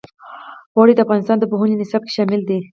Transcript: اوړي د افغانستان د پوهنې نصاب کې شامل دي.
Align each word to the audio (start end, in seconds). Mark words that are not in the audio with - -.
اوړي 0.75 0.93
د 0.95 0.99
افغانستان 1.05 1.37
د 1.39 1.43
پوهنې 1.51 1.75
نصاب 1.81 2.01
کې 2.05 2.13
شامل 2.17 2.41
دي. 2.49 2.59